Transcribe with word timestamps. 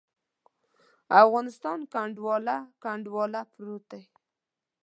افغانستان 1.23 1.79
کنډواله، 1.93 2.57
کنډواله 2.83 3.41
پروت 3.53 3.83
دی. 3.91 4.03